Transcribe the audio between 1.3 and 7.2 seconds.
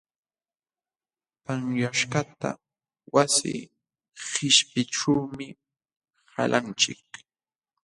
Panyaśhkaqta wasi qishpiyćhuumi qalanchik.